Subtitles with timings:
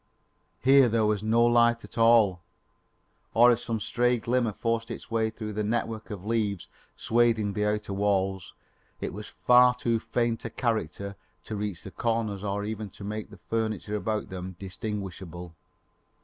[0.63, 2.41] Here there was no light at all;
[3.35, 6.65] or if some stray glimmer forced its way through the network of leaves
[6.97, 8.55] swathing the outer walls,
[8.99, 13.29] it was of too faint a character to reach the corners or even to make
[13.29, 15.53] the furniture about them distinguishable.